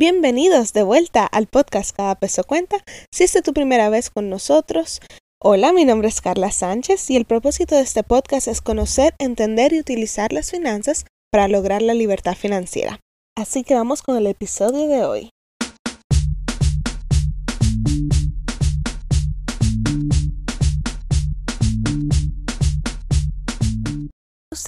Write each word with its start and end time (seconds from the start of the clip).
Bienvenidos 0.00 0.72
de 0.74 0.84
vuelta 0.84 1.26
al 1.26 1.48
podcast 1.48 1.90
Cada 1.90 2.14
Peso 2.14 2.44
Cuenta. 2.44 2.76
Si 3.12 3.24
es 3.24 3.36
tu 3.42 3.52
primera 3.52 3.88
vez 3.88 4.10
con 4.10 4.30
nosotros, 4.30 5.00
hola, 5.42 5.72
mi 5.72 5.84
nombre 5.84 6.06
es 6.06 6.20
Carla 6.20 6.52
Sánchez 6.52 7.10
y 7.10 7.16
el 7.16 7.24
propósito 7.24 7.74
de 7.74 7.80
este 7.80 8.04
podcast 8.04 8.46
es 8.46 8.60
conocer, 8.60 9.16
entender 9.18 9.72
y 9.72 9.80
utilizar 9.80 10.32
las 10.32 10.52
finanzas 10.52 11.04
para 11.32 11.48
lograr 11.48 11.82
la 11.82 11.94
libertad 11.94 12.36
financiera. 12.36 13.00
Así 13.36 13.64
que 13.64 13.74
vamos 13.74 14.02
con 14.02 14.16
el 14.16 14.28
episodio 14.28 14.86
de 14.86 15.04
hoy. 15.04 15.30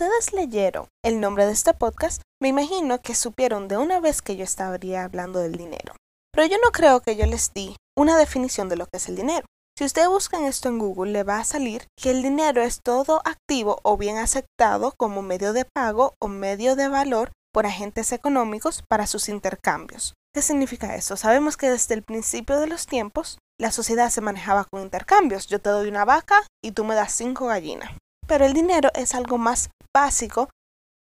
Ustedes 0.01 0.33
leyeron 0.33 0.89
el 1.05 1.21
nombre 1.21 1.45
de 1.45 1.53
este 1.53 1.75
podcast, 1.75 2.23
me 2.41 2.49
imagino 2.49 3.03
que 3.03 3.15
supieron 3.15 3.69
de 3.69 3.77
una 3.77 4.01
vez 4.01 4.23
que 4.23 4.35
yo 4.35 4.45
estaría 4.45 5.05
hablando 5.05 5.41
del 5.41 5.57
dinero. 5.57 5.95
Pero 6.33 6.47
yo 6.47 6.57
no 6.65 6.71
creo 6.73 7.01
que 7.01 7.17
yo 7.17 7.27
les 7.27 7.53
di 7.53 7.77
una 7.99 8.17
definición 8.17 8.71
de 8.71 8.77
lo 8.77 8.87
que 8.87 8.97
es 8.97 9.11
el 9.11 9.17
dinero. 9.17 9.45
Si 9.77 9.85
ustedes 9.85 10.09
buscan 10.09 10.45
esto 10.45 10.71
en 10.71 10.79
Google, 10.79 11.13
le 11.13 11.23
va 11.23 11.39
a 11.39 11.45
salir 11.45 11.87
que 11.99 12.13
el 12.13 12.23
dinero 12.23 12.63
es 12.63 12.81
todo 12.83 13.21
activo 13.27 13.79
o 13.83 13.99
bien 13.99 14.17
aceptado 14.17 14.95
como 14.97 15.21
medio 15.21 15.53
de 15.53 15.67
pago 15.67 16.15
o 16.19 16.29
medio 16.29 16.77
de 16.77 16.89
valor 16.89 17.31
por 17.53 17.67
agentes 17.67 18.13
económicos 18.13 18.83
para 18.89 19.07
sus 19.07 19.29
intercambios. 19.29 20.15
¿Qué 20.35 20.41
significa 20.41 20.97
eso? 20.97 21.19
Sabemos 21.19 21.59
que 21.59 21.69
desde 21.69 21.93
el 21.93 22.05
principio 22.05 22.59
de 22.59 22.69
los 22.69 22.87
tiempos 22.87 23.37
la 23.59 23.71
sociedad 23.71 24.09
se 24.09 24.23
manejaba 24.23 24.65
con 24.65 24.81
intercambios. 24.81 25.47
Yo 25.47 25.61
te 25.61 25.69
doy 25.69 25.91
una 25.91 26.07
vaca 26.07 26.47
y 26.65 26.73
tú 26.73 26.85
me 26.85 26.95
das 26.95 27.13
cinco 27.13 27.49
gallinas. 27.49 27.91
Pero 28.31 28.45
el 28.45 28.53
dinero 28.53 28.91
es 28.95 29.17
algo 29.17 29.39
más 29.39 29.71
básico 29.93 30.51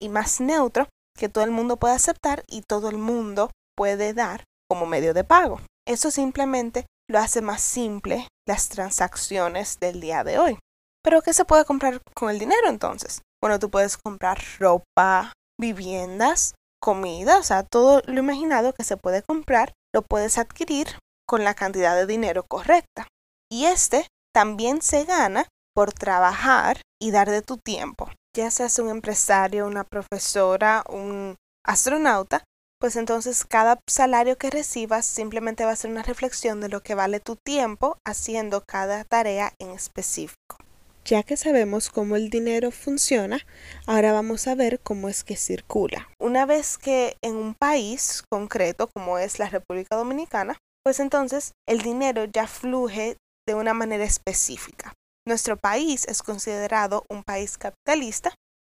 y 0.01 0.09
más 0.09 0.41
neutro 0.41 0.89
que 1.15 1.29
todo 1.29 1.45
el 1.45 1.51
mundo 1.51 1.77
puede 1.77 1.93
aceptar 1.93 2.43
y 2.49 2.63
todo 2.63 2.89
el 2.89 2.97
mundo 2.97 3.51
puede 3.77 4.15
dar 4.15 4.45
como 4.67 4.87
medio 4.87 5.13
de 5.13 5.25
pago. 5.25 5.61
Eso 5.87 6.11
simplemente 6.11 6.87
lo 7.07 7.19
hace 7.19 7.43
más 7.43 7.61
simple 7.61 8.27
las 8.47 8.71
transacciones 8.71 9.79
del 9.79 10.01
día 10.01 10.25
de 10.25 10.39
hoy. 10.39 10.59
Pero 11.05 11.21
¿qué 11.21 11.35
se 11.35 11.45
puede 11.45 11.67
comprar 11.67 12.01
con 12.15 12.31
el 12.31 12.39
dinero 12.39 12.67
entonces? 12.67 13.21
Bueno, 13.43 13.59
tú 13.59 13.69
puedes 13.69 13.99
comprar 13.99 14.39
ropa, 14.59 15.35
viviendas, 15.61 16.55
comida, 16.81 17.37
o 17.37 17.43
sea, 17.43 17.63
todo 17.63 18.01
lo 18.07 18.21
imaginado 18.21 18.73
que 18.73 18.85
se 18.85 18.97
puede 18.97 19.23
comprar, 19.23 19.75
lo 19.95 20.01
puedes 20.01 20.39
adquirir 20.39 20.99
con 21.27 21.45
la 21.45 21.53
cantidad 21.53 21.95
de 21.95 22.07
dinero 22.07 22.47
correcta. 22.49 23.07
Y 23.53 23.67
este 23.67 24.07
también 24.35 24.81
se 24.81 25.05
gana 25.05 25.47
por 25.79 25.93
trabajar 25.93 26.83
y 27.01 27.13
dar 27.13 27.31
de 27.31 27.41
tu 27.41 27.57
tiempo. 27.57 28.11
Ya 28.37 28.51
seas 28.51 28.81
un 28.81 28.89
empresario, 28.89 29.65
una 29.65 29.85
profesora, 29.85 30.83
un 30.89 31.37
astronauta, 31.65 32.43
pues 32.81 32.97
entonces 32.97 33.45
cada 33.45 33.79
salario 33.89 34.37
que 34.39 34.51
recibas 34.51 35.07
simplemente 35.07 35.65
va 35.65 35.71
a 35.71 35.77
ser 35.77 35.93
una 35.93 36.03
reflexión 36.03 36.61
de 36.61 36.69
lo 36.69 36.83
que 36.83 36.97
vale 36.97 37.21
tu 37.21 37.37
tiempo 37.37 37.97
haciendo 38.05 38.65
cada 38.67 39.05
tarea 39.05 39.53
en 39.61 39.71
específico. 39.71 40.57
Ya 41.05 41.23
que 41.23 41.37
sabemos 41.37 41.91
cómo 41.91 42.17
el 42.17 42.29
dinero 42.29 42.73
funciona, 42.73 43.39
ahora 43.87 44.13
vamos 44.13 44.49
a 44.49 44.57
ver 44.57 44.81
cómo 44.81 45.09
es 45.09 45.23
que 45.23 45.37
circula. 45.37 46.09
Una 46.21 46.45
vez 46.45 46.77
que 46.77 47.17
en 47.23 47.37
un 47.37 47.55
país 47.55 48.25
concreto 48.29 48.89
como 48.93 49.19
es 49.19 49.39
la 49.39 49.49
República 49.49 49.95
Dominicana, 49.95 50.59
pues 50.83 50.99
entonces 50.99 51.53
el 51.69 51.83
dinero 51.83 52.25
ya 52.25 52.49
fluye 52.49 53.17
de 53.47 53.55
una 53.55 53.75
manera 53.75 54.03
específica. 54.03 54.93
Nuestro 55.29 55.59
país 55.59 56.07
es 56.09 56.23
considerado 56.23 57.05
un 57.11 57.23
país 57.23 57.59
capitalista 57.59 58.35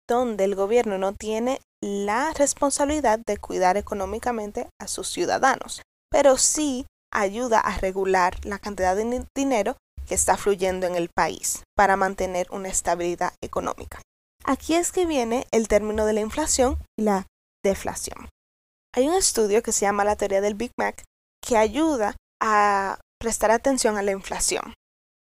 donde 0.09 0.43
el 0.43 0.56
gobierno 0.56 0.98
no 0.98 1.12
tiene 1.12 1.61
la 1.81 2.33
responsabilidad 2.33 3.20
de 3.25 3.37
cuidar 3.37 3.77
económicamente 3.77 4.69
a 4.81 4.89
sus 4.89 5.06
ciudadanos, 5.09 5.81
pero 6.11 6.37
sí 6.39 6.87
ayuda 7.15 7.61
a 7.61 7.78
regular 7.78 8.45
la 8.45 8.59
cantidad 8.59 8.97
de 8.97 9.25
dinero 9.33 9.77
que 10.09 10.17
está 10.17 10.37
fluyendo 10.37 10.89
en 10.89 10.97
el 10.97 11.09
país 11.15 11.62
para 11.77 11.95
mantener 11.95 12.48
una 12.51 12.69
estabilidad 12.69 13.33
económica. 13.41 14.03
Aquí 14.43 14.75
es 14.75 14.91
que 14.91 15.06
viene 15.06 15.47
el 15.53 15.69
término 15.69 16.05
de 16.05 16.15
la 16.15 16.21
inflación 16.21 16.78
y 16.99 17.03
la 17.03 17.28
deflación. 17.65 18.28
Hay 18.93 19.06
un 19.06 19.15
estudio 19.15 19.62
que 19.62 19.71
se 19.71 19.83
llama 19.83 20.03
la 20.03 20.16
teoría 20.16 20.41
del 20.41 20.56
Big 20.56 20.72
Mac 20.77 21.05
que 21.47 21.56
ayuda 21.56 22.16
a 22.43 22.99
prestar 23.21 23.53
atención 23.53 23.97
a 23.99 24.03
la 24.03 24.10
inflación. 24.10 24.75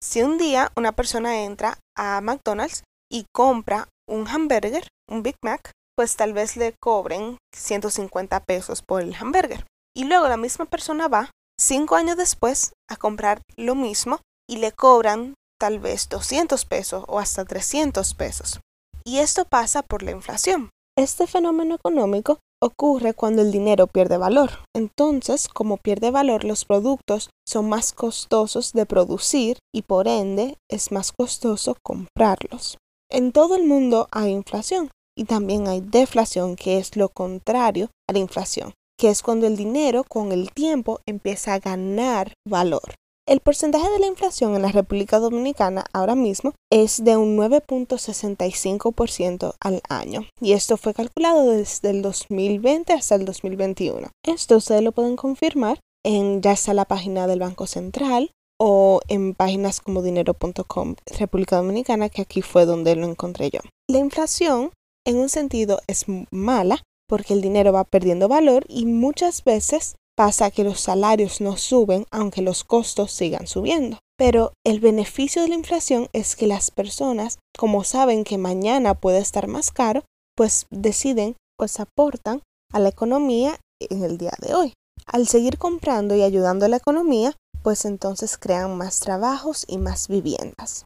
Si 0.02 0.22
un 0.22 0.38
día 0.38 0.72
una 0.76 0.92
persona 0.92 1.44
entra 1.44 1.80
a 1.96 2.22
McDonald's 2.22 2.84
y 3.12 3.26
compra 3.34 3.90
un 4.08 4.28
hamburger, 4.28 4.88
un 5.10 5.24
Big 5.24 5.36
Mac, 5.44 5.72
pues 5.96 6.16
tal 6.16 6.34
vez 6.34 6.56
le 6.56 6.76
cobren 6.80 7.38
150 7.56 8.44
pesos 8.44 8.84
por 8.84 9.02
el 9.02 9.16
hamburger. 9.16 9.66
Y 9.96 10.04
luego 10.04 10.28
la 10.28 10.38
misma 10.38 10.66
persona 10.66 11.08
va 11.08 11.32
cinco 11.60 11.96
años 11.96 12.16
después 12.18 12.74
a 12.88 12.98
comprar 12.98 13.42
lo 13.56 13.74
mismo 13.74 14.22
y 14.48 14.58
le 14.58 14.72
cobran 14.72 15.34
tal 15.60 15.80
vez 15.80 16.08
200 16.10 16.66
pesos 16.66 17.04
o 17.08 17.18
hasta 17.18 17.46
300 17.46 18.14
pesos. 18.14 18.60
Y 19.04 19.18
esto 19.18 19.46
pasa 19.46 19.82
por 19.82 20.04
la 20.04 20.12
inflación. 20.12 20.70
Este 20.96 21.26
fenómeno 21.26 21.76
económico 21.76 22.40
ocurre 22.62 23.14
cuando 23.14 23.42
el 23.42 23.52
dinero 23.52 23.88
pierde 23.88 24.18
valor. 24.18 24.52
Entonces, 24.76 25.48
como 25.48 25.78
pierde 25.78 26.12
valor, 26.12 26.44
los 26.44 26.66
productos 26.66 27.30
son 27.48 27.70
más 27.70 27.94
costosos 27.94 28.74
de 28.74 28.86
producir 28.86 29.58
y 29.74 29.84
por 29.84 30.08
ende 30.08 30.58
es 30.70 30.92
más 30.92 31.12
costoso 31.12 31.76
comprarlos. 31.84 32.78
En 33.10 33.32
todo 33.32 33.56
el 33.56 33.66
mundo 33.66 34.08
hay 34.12 34.32
inflación 34.32 34.90
y 35.16 35.26
también 35.26 35.68
hay 35.68 35.82
deflación, 35.82 36.56
que 36.56 36.78
es 36.78 36.96
lo 36.96 37.10
contrario 37.10 37.90
a 38.08 38.14
la 38.14 38.20
inflación, 38.20 38.74
que 39.00 39.10
es 39.10 39.22
cuando 39.22 39.48
el 39.48 39.56
dinero 39.56 40.04
con 40.04 40.32
el 40.32 40.52
tiempo 40.52 41.00
empieza 41.08 41.54
a 41.54 41.60
ganar 41.60 42.34
valor. 42.48 42.96
El 43.28 43.42
porcentaje 43.42 43.90
de 43.90 44.00
la 44.00 44.08
inflación 44.08 44.56
en 44.56 44.62
la 44.62 44.72
República 44.72 45.20
Dominicana 45.20 45.84
ahora 45.92 46.16
mismo 46.16 46.54
es 46.72 47.04
de 47.04 47.18
un 47.18 47.38
9.65% 47.38 49.56
al 49.60 49.82
año 49.90 50.22
y 50.40 50.54
esto 50.54 50.78
fue 50.78 50.94
calculado 50.94 51.52
desde 51.52 51.90
el 51.90 52.02
2020 52.02 52.94
hasta 52.94 53.16
el 53.16 53.26
2021. 53.26 54.08
Esto 54.26 54.56
ustedes 54.56 54.82
lo 54.82 54.94
pueden 54.94 55.18
confirmar 55.18 55.78
en 56.06 56.42
ya 56.42 56.56
sea 56.56 56.74
la 56.74 56.86
página 56.86 57.28
del 57.28 57.42
Banco 57.42 57.68
Central 57.68 58.32
o 58.58 59.02
en 59.10 59.36
páginas 59.36 59.82
como 59.82 60.02
dinero.com 60.02 60.96
República 61.20 61.58
Dominicana, 61.58 62.08
que 62.08 62.22
aquí 62.22 62.42
fue 62.42 62.66
donde 62.66 62.96
lo 62.96 63.06
encontré 63.06 63.50
yo. 63.50 63.60
La 63.90 63.98
inflación 63.98 64.72
en 65.06 65.18
un 65.18 65.28
sentido 65.28 65.82
es 65.88 66.06
mala 66.32 66.82
porque 67.10 67.34
el 67.34 67.42
dinero 67.42 67.74
va 67.74 67.84
perdiendo 67.84 68.30
valor 68.30 68.64
y 68.70 68.86
muchas 68.86 69.44
veces 69.44 69.98
pasa 70.18 70.52
que 70.52 70.64
los 70.64 70.80
salarios 70.80 71.40
no 71.42 71.58
suben 71.58 72.06
aunque 72.12 72.42
los 72.42 72.64
costos 72.64 73.12
sigan 73.12 73.48
subiendo. 73.48 74.00
Pero 74.18 74.54
el 74.66 74.80
beneficio 74.80 75.44
de 75.44 75.50
la 75.50 75.56
inflación 75.56 76.10
es 76.12 76.36
que 76.36 76.48
las 76.48 76.72
personas, 76.72 77.38
como 77.58 77.84
saben 77.84 78.24
que 78.24 78.40
mañana 78.40 78.96
puede 78.96 79.20
estar 79.20 79.48
más 79.48 79.72
caro, 79.72 80.04
pues 80.36 80.66
deciden, 80.72 81.36
pues 81.56 81.80
aportan 81.80 82.42
a 82.74 82.80
la 82.80 82.90
economía 82.90 83.60
en 83.80 84.04
el 84.04 84.18
día 84.18 84.34
de 84.40 84.56
hoy. 84.56 84.74
Al 85.06 85.28
seguir 85.28 85.58
comprando 85.60 86.16
y 86.16 86.24
ayudando 86.24 86.66
a 86.66 86.70
la 86.70 86.78
economía, 86.78 87.36
pues 87.62 87.86
entonces 87.86 88.38
crean 88.38 88.76
más 88.76 89.00
trabajos 89.00 89.66
y 89.68 89.78
más 89.78 90.08
viviendas. 90.08 90.86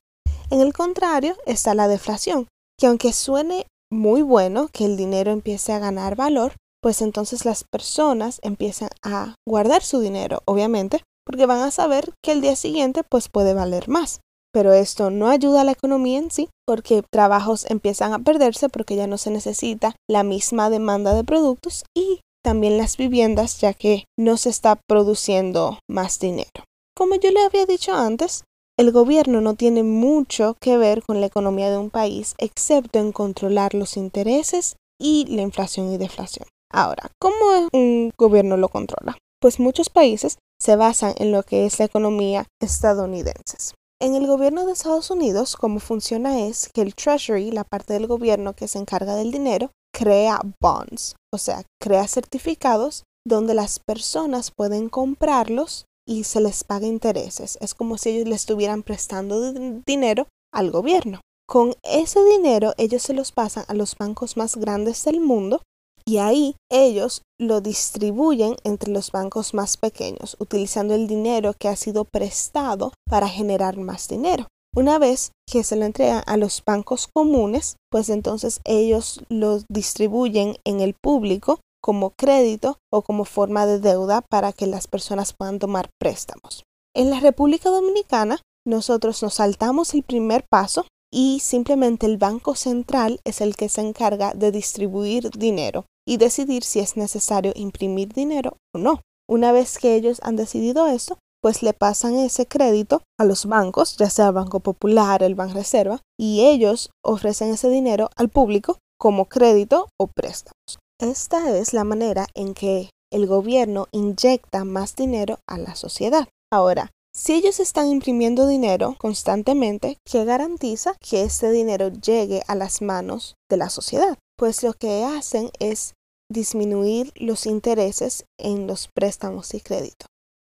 En 0.50 0.60
el 0.60 0.74
contrario 0.74 1.38
está 1.46 1.74
la 1.74 1.88
deflación, 1.88 2.48
que 2.78 2.88
aunque 2.88 3.14
suene 3.14 3.66
muy 3.90 4.22
bueno 4.22 4.68
que 4.68 4.86
el 4.86 4.98
dinero 4.98 5.32
empiece 5.32 5.72
a 5.72 5.80
ganar 5.80 6.16
valor, 6.16 6.54
pues 6.82 7.02
entonces 7.02 7.46
las 7.46 7.64
personas 7.64 8.40
empiezan 8.44 8.90
a 9.04 9.36
guardar 9.48 9.84
su 9.84 10.00
dinero, 10.00 10.42
obviamente, 10.46 11.04
porque 11.26 11.46
van 11.46 11.62
a 11.62 11.72
saber 11.72 12.14
que 12.24 12.32
el 12.32 12.42
día 12.42 12.56
siguiente 12.56 13.04
pues 13.08 13.30
puede 13.30 13.54
valer 13.54 13.88
más. 13.88 14.22
Pero 14.54 14.74
esto 14.74 15.12
no 15.12 15.30
ayuda 15.30 15.62
a 15.62 15.64
la 15.64 15.72
economía 15.72 16.20
en 16.20 16.30
sí, 16.30 16.50
porque 16.68 17.04
trabajos 17.10 17.66
empiezan 17.70 18.14
a 18.14 18.20
perderse 18.20 18.68
porque 18.68 18.96
ya 18.96 19.08
no 19.08 19.18
se 19.18 19.32
necesita 19.32 19.96
la 20.10 20.24
misma 20.24 20.70
demanda 20.70 21.14
de 21.14 21.24
productos 21.24 21.86
y 21.96 22.20
también 22.44 22.78
las 22.78 22.98
viviendas 22.98 23.62
ya 23.62 23.74
que 23.74 24.06
no 24.18 24.36
se 24.36 24.50
está 24.50 24.78
produciendo 24.88 25.80
más 25.90 26.20
dinero. 26.20 26.66
Como 26.98 27.16
yo 27.16 27.32
le 27.32 27.44
había 27.44 27.66
dicho 27.66 27.94
antes, 27.94 28.44
el 28.78 28.92
gobierno 28.92 29.42
no 29.42 29.54
tiene 29.56 29.84
mucho 29.84 30.58
que 30.60 30.76
ver 30.78 31.04
con 31.04 31.22
la 31.22 31.28
economía 31.28 31.70
de 31.70 31.78
un 31.78 31.90
país 31.90 32.36
excepto 32.38 33.00
en 33.00 33.12
controlar 33.12 33.74
los 33.74 33.96
intereses 33.96 34.76
y 35.00 35.26
la 35.28 35.44
inflación 35.44 35.92
y 35.92 35.98
deflación. 35.98 36.48
Ahora, 36.72 37.12
¿cómo 37.20 37.36
un 37.74 38.12
gobierno 38.18 38.58
lo 38.58 38.70
controla? 38.70 39.18
Pues 39.42 39.60
muchos 39.60 39.90
países 39.90 40.38
se 40.60 40.76
basan 40.76 41.14
en 41.18 41.32
lo 41.32 41.44
que 41.44 41.66
es 41.66 41.80
la 41.80 41.86
economía 41.86 42.46
estadounidense. 42.62 43.74
En 44.00 44.16
el 44.16 44.26
gobierno 44.26 44.66
de 44.66 44.72
Estados 44.72 45.12
Unidos, 45.12 45.56
cómo 45.56 45.80
funciona 45.80 46.48
es 46.48 46.70
que 46.74 46.82
el 46.82 46.96
Treasury, 46.96 47.52
la 47.52 47.64
parte 47.64 47.94
del 47.94 48.08
gobierno 48.08 48.54
que 48.54 48.68
se 48.68 48.80
encarga 48.80 49.16
del 49.16 49.32
dinero, 49.32 49.72
crea 49.94 50.40
bonds, 50.62 51.16
o 51.34 51.38
sea, 51.38 51.64
crea 51.80 52.08
certificados 52.08 53.04
donde 53.28 53.54
las 53.54 53.80
personas 53.80 54.52
pueden 54.52 54.90
comprarlos 54.90 55.86
y 56.08 56.24
se 56.24 56.42
les 56.42 56.64
paga 56.64 56.88
intereses. 56.88 57.58
Es 57.62 57.76
como 57.76 57.98
si 57.98 58.10
ellos 58.10 58.28
le 58.28 58.36
estuvieran 58.36 58.84
prestando 58.84 59.54
dinero 59.86 60.28
al 60.52 60.72
gobierno. 60.72 61.22
Con 61.48 61.76
ese 61.84 62.24
dinero 62.24 62.74
ellos 62.78 63.04
se 63.04 63.14
los 63.14 63.32
pasan 63.32 63.66
a 63.68 63.74
los 63.74 63.98
bancos 63.98 64.38
más 64.38 64.56
grandes 64.56 65.04
del 65.04 65.20
mundo 65.20 65.62
y 66.12 66.18
ahí 66.18 66.56
ellos 66.70 67.22
lo 67.40 67.62
distribuyen 67.62 68.58
entre 68.66 68.92
los 68.92 69.14
bancos 69.14 69.54
más 69.54 69.78
pequeños, 69.78 70.36
utilizando 70.40 70.94
el 70.94 71.08
dinero 71.08 71.54
que 71.58 71.70
ha 71.70 71.78
sido 71.78 72.04
prestado 72.04 72.92
para 73.10 73.30
generar 73.30 73.78
más 73.78 74.10
dinero. 74.10 74.48
Una 74.76 75.00
vez 75.00 75.32
que 75.50 75.64
se 75.64 75.78
lo 75.78 75.86
entregan 75.86 76.22
a 76.28 76.36
los 76.36 76.64
bancos 76.66 77.08
comunes, 77.16 77.78
pues 77.90 78.10
entonces 78.10 78.60
ellos 78.66 79.22
lo 79.30 79.62
distribuyen 79.70 80.58
en 80.66 80.82
el 80.82 80.96
público 81.02 81.62
como 81.82 82.12
crédito 82.12 82.78
o 82.92 83.04
como 83.04 83.24
forma 83.24 83.66
de 83.66 83.80
deuda 83.80 84.20
para 84.20 84.52
que 84.52 84.68
las 84.68 84.88
personas 84.88 85.32
puedan 85.32 85.60
tomar 85.60 85.92
préstamos. 85.98 86.66
En 86.94 87.10
la 87.10 87.22
República 87.22 87.70
Dominicana, 87.70 88.42
nosotros 88.68 89.24
nos 89.24 89.36
saltamos 89.36 89.94
el 89.94 90.04
primer 90.04 90.44
paso 90.52 90.86
y 91.10 91.40
simplemente 91.40 92.06
el 92.06 92.18
Banco 92.18 92.56
Central 92.56 93.22
es 93.24 93.40
el 93.40 93.56
que 93.56 93.70
se 93.70 93.80
encarga 93.80 94.34
de 94.34 94.52
distribuir 94.52 95.30
dinero 95.32 95.86
y 96.08 96.18
decidir 96.18 96.64
si 96.64 96.80
es 96.80 96.98
necesario 96.98 97.52
imprimir 97.56 98.14
dinero 98.14 98.58
o 98.74 98.80
no. 98.80 99.02
Una 99.30 99.52
vez 99.52 99.78
que 99.78 99.96
ellos 99.96 100.20
han 100.24 100.36
decidido 100.36 100.88
eso, 100.88 101.18
pues 101.42 101.64
le 101.64 101.74
pasan 101.74 102.16
ese 102.16 102.46
crédito 102.46 103.02
a 103.20 103.26
los 103.26 103.46
bancos, 103.46 103.98
ya 103.98 104.10
sea 104.10 104.32
Banco 104.32 104.60
Popular, 104.60 105.24
el 105.24 105.36
Banco 105.36 105.56
Reserva, 105.56 106.02
y 106.20 106.46
ellos 106.46 106.92
ofrecen 107.04 107.50
ese 107.50 107.70
dinero 107.70 108.10
al 108.16 108.30
público 108.30 108.78
como 109.00 109.26
crédito 109.26 109.90
o 110.00 110.08
préstamos. 110.08 110.80
Esta 111.02 111.58
es 111.58 111.74
la 111.74 111.84
manera 111.84 112.28
en 112.36 112.54
que 112.54 112.92
el 113.12 113.26
gobierno 113.26 113.88
inyecta 113.92 114.64
más 114.64 114.96
dinero 114.96 115.40
a 115.48 115.58
la 115.58 115.76
sociedad. 115.76 116.28
Ahora, 116.54 116.92
si 117.14 117.34
ellos 117.34 117.60
están 117.60 117.88
imprimiendo 117.88 118.48
dinero 118.48 118.96
constantemente, 118.98 119.98
¿qué 120.06 120.24
garantiza 120.24 120.96
que 121.00 121.24
ese 121.24 121.52
dinero 121.52 121.90
llegue 121.90 122.44
a 122.48 122.56
las 122.56 122.82
manos 122.82 123.36
de 123.50 123.58
la 123.58 123.70
sociedad? 123.70 124.18
Pues 124.42 124.64
lo 124.64 124.74
que 124.74 125.04
hacen 125.04 125.52
es 125.60 125.94
disminuir 126.28 127.12
los 127.16 127.46
intereses 127.46 128.26
en 128.40 128.66
los 128.66 128.88
préstamos 128.88 129.54
y 129.54 129.62
créditos. 129.62 130.08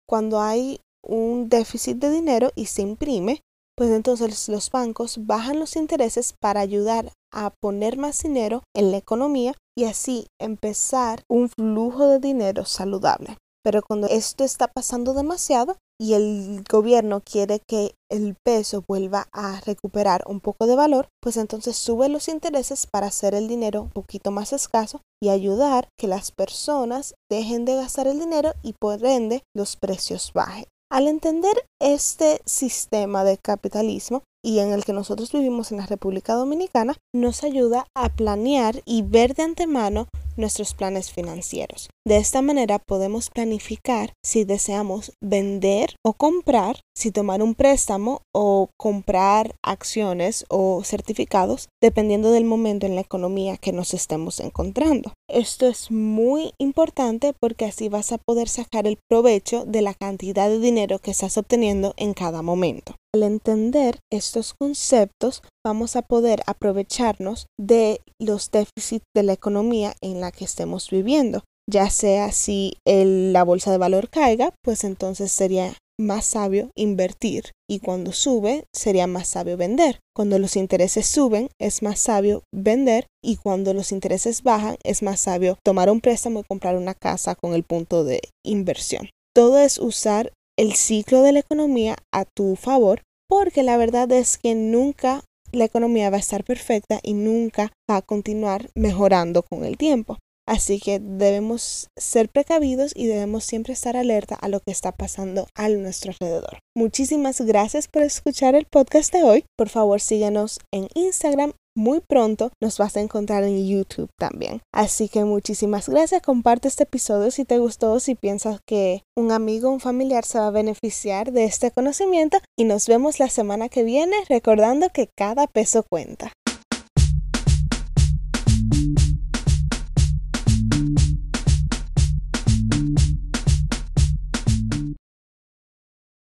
Cuando 0.10 0.42
hay 0.42 0.80
un 1.06 1.48
déficit 1.48 1.98
de 1.98 2.10
dinero 2.10 2.50
y 2.56 2.66
se 2.66 2.82
imprime, 2.82 3.42
pues 3.78 3.92
entonces 3.92 4.50
los 4.50 4.72
bancos 4.72 5.28
bajan 5.28 5.60
los 5.60 5.76
intereses 5.76 6.34
para 6.42 6.62
ayudar 6.62 7.12
a 7.32 7.52
poner 7.62 7.98
más 7.98 8.24
dinero 8.24 8.64
en 8.76 8.90
la 8.90 8.98
economía 8.98 9.54
y 9.78 9.84
así 9.84 10.26
empezar 10.42 11.22
un 11.30 11.50
flujo 11.50 12.08
de 12.08 12.18
dinero 12.18 12.66
saludable. 12.66 13.38
Pero 13.64 13.84
cuando 13.84 14.08
esto 14.08 14.44
está 14.44 14.70
pasando 14.70 15.14
demasiado 15.14 15.78
y 16.00 16.14
el 16.14 16.64
gobierno 16.70 17.22
quiere 17.22 17.60
que 17.60 17.96
el 18.10 18.36
peso 18.44 18.84
vuelva 18.88 19.28
a 19.32 19.62
recuperar 19.62 20.24
un 20.28 20.40
poco 20.40 20.68
de 20.68 20.76
valor, 20.76 21.10
pues 21.22 21.38
entonces 21.38 21.76
sube 21.76 22.10
los 22.10 22.28
intereses 22.28 22.88
para 22.88 23.08
hacer 23.08 23.34
el 23.36 23.48
dinero 23.48 23.84
un 23.84 23.90
poquito 23.90 24.32
más 24.32 24.54
escaso 24.54 25.02
y 25.22 25.30
ayudar 25.30 25.88
que 25.98 26.08
las 26.08 26.32
personas 26.32 27.16
dejen 27.30 27.66
de 27.66 27.76
gastar 27.76 28.08
el 28.08 28.20
dinero 28.20 28.54
y 28.62 28.74
por 28.74 29.06
ende 29.06 29.44
los 29.56 29.76
precios 29.76 30.32
bajen. 30.34 30.66
Al 30.92 31.08
entender 31.08 31.66
este 31.82 32.42
sistema 32.46 33.24
de 33.24 33.38
capitalismo 33.38 34.24
y 34.44 34.60
en 34.60 34.74
el 34.74 34.84
que 34.84 34.94
nosotros 34.94 35.32
vivimos 35.32 35.72
en 35.72 35.78
la 35.78 35.86
República 35.86 36.34
Dominicana, 36.34 36.98
nos 37.14 37.44
ayuda 37.44 37.86
a 37.96 38.10
planear 38.10 38.82
y 38.86 39.02
ver 39.02 39.34
de 39.36 39.44
antemano 39.44 40.08
nuestros 40.36 40.74
planes 40.74 41.12
financieros. 41.12 41.90
De 42.06 42.18
esta 42.18 42.42
manera 42.42 42.80
podemos 42.80 43.30
planificar 43.30 44.14
si 44.24 44.44
deseamos 44.44 45.14
vender 45.22 45.96
o 46.04 46.14
comprar, 46.14 46.82
si 46.96 47.12
tomar 47.12 47.42
un 47.42 47.56
préstamo 47.56 48.22
o 48.34 48.70
comprar 48.78 49.56
acciones 49.64 50.46
o 50.50 50.84
certificados, 50.84 51.70
dependiendo 51.82 52.32
del 52.32 52.46
momento 52.46 52.86
en 52.86 52.96
la 52.96 53.02
economía 53.02 53.58
que 53.58 53.72
nos 53.72 53.94
estemos 53.94 54.40
encontrando. 54.40 55.14
Esto 55.30 55.68
es 55.68 55.92
muy 55.92 56.54
importante 56.58 57.34
porque 57.40 57.66
así 57.66 57.88
vas 57.88 58.12
a 58.12 58.18
poder 58.18 58.50
sacar 58.50 58.88
el 58.88 58.98
provecho 59.10 59.66
de 59.66 59.82
la 59.82 59.94
cantidad 59.94 60.50
de 60.50 60.60
dinero 60.60 61.00
que 61.00 61.12
estás 61.12 61.38
obteniendo 61.38 61.94
en 61.98 62.14
cada 62.14 62.42
momento. 62.42 62.96
Al 63.16 63.22
entender 63.22 64.00
estos 64.12 64.56
conceptos, 64.56 65.44
vamos 65.64 65.96
a 65.96 66.02
poder 66.02 66.42
aprovecharnos 66.48 67.46
de 67.60 68.02
los 68.20 68.50
déficits 68.50 69.06
de 69.16 69.22
la 69.22 69.34
economía 69.34 69.94
en 70.02 70.20
la 70.20 70.32
que 70.32 70.46
estemos 70.46 70.90
viviendo. 70.90 71.44
Ya 71.70 71.92
sea 71.92 72.32
si 72.32 72.74
la 72.86 73.44
bolsa 73.44 73.72
de 73.72 73.78
valor 73.78 74.10
caiga, 74.10 74.56
pues 74.64 74.84
entonces 74.84 75.32
sería 75.32 75.76
más 76.00 76.26
sabio 76.26 76.72
invertir 76.76 77.52
y 77.70 77.80
cuando 77.80 78.14
sube 78.14 78.66
sería 78.74 79.06
más 79.06 79.28
sabio 79.28 79.58
vender. 79.58 80.00
Cuando 80.16 80.40
los 80.40 80.56
intereses 80.56 81.06
suben 81.06 81.50
es 81.60 81.84
más 81.84 82.00
sabio 82.00 82.42
vender 82.52 83.06
y 83.24 83.38
cuando 83.38 83.76
los 83.76 83.92
intereses 83.92 84.42
bajan 84.42 84.78
es 84.84 85.04
más 85.04 85.20
sabio 85.20 85.60
tomar 85.64 85.92
un 85.92 86.02
préstamo 86.02 86.40
y 86.40 86.44
comprar 86.44 86.76
una 86.76 86.96
casa 86.96 87.36
con 87.36 87.54
el 87.54 87.64
punto 87.64 88.04
de 88.04 88.22
inversión. 88.44 89.10
Todo 89.36 89.60
es 89.60 89.78
usar 89.78 90.32
el 90.58 90.74
ciclo 90.74 91.22
de 91.22 91.32
la 91.32 91.40
economía 91.40 91.98
a 92.12 92.26
tu 92.26 92.56
favor 92.56 93.02
porque 93.28 93.64
la 93.64 93.78
verdad 93.78 94.12
es 94.12 94.38
que 94.38 94.56
nunca 94.56 95.24
la 95.52 95.66
economía 95.66 96.10
va 96.10 96.18
a 96.18 96.20
estar 96.20 96.44
perfecta 96.44 97.00
y 97.02 97.14
nunca 97.14 97.72
va 97.90 97.98
a 97.98 98.02
continuar 98.02 98.70
mejorando 98.76 99.44
con 99.44 99.66
el 99.66 99.78
tiempo. 99.78 100.18
Así 100.46 100.80
que 100.80 101.00
debemos 101.00 101.88
ser 101.98 102.28
precavidos 102.30 102.92
y 102.96 103.08
debemos 103.08 103.46
siempre 103.46 103.74
estar 103.74 103.96
alerta 103.96 104.36
a 104.36 104.50
lo 104.50 104.60
que 104.60 104.72
está 104.72 104.92
pasando 104.92 105.48
a 105.56 105.70
nuestro 105.70 106.12
alrededor. 106.12 106.60
Muchísimas 106.76 107.40
gracias 107.42 107.88
por 107.88 108.02
escuchar 108.02 108.54
el 108.56 108.66
podcast 108.66 109.14
de 109.14 109.24
hoy. 109.24 109.46
Por 109.58 109.70
favor, 109.70 110.02
síguenos 110.02 110.60
en 110.72 110.90
Instagram 110.96 111.54
muy 111.76 112.02
pronto 112.02 112.52
nos 112.62 112.78
vas 112.78 112.96
a 112.98 113.02
encontrar 113.02 113.44
en 113.44 113.68
YouTube 113.68 114.10
también. 114.18 114.62
Así 114.74 115.10
que 115.10 115.24
muchísimas 115.24 115.90
gracias. 115.90 116.22
Comparte 116.22 116.68
este 116.68 116.84
episodio 116.84 117.32
si 117.32 117.46
te 117.46 117.58
gustó, 117.58 118.00
si 118.00 118.16
piensas 118.16 118.60
que 118.66 119.04
un 119.16 119.32
amigo 119.32 119.70
o 119.70 119.74
un 119.74 119.80
familiar 119.80 120.26
se 120.26 120.40
va 120.40 120.48
a 120.48 120.52
beneficiar 120.52 121.32
de 121.32 121.46
este 121.46 121.72
conocimiento. 121.72 122.38
Y 122.58 122.66
nos 122.66 122.88
vemos 122.88 123.20
la 123.20 123.30
semana 123.30 123.70
que 123.70 123.84
viene 123.84 124.16
recordando 124.30 124.90
que 124.90 125.10
cada 125.16 125.48
peso 125.48 125.84
cuenta. 125.84 126.32